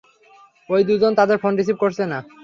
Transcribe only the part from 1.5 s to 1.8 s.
receive